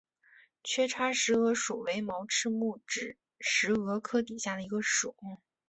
[0.63, 5.15] 缺叉石蛾属为毛翅目指石蛾科底下的一个属。